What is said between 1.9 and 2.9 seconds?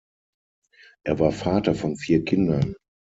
vier Kindern.